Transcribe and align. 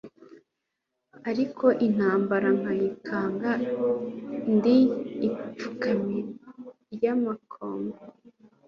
Ariko 1.29 1.65
intambara 1.87 2.47
nkayikanga 2.59 3.51
ndi 4.53 4.77
ipfukamiro 5.27 6.31
ry,amakombe 6.93 7.97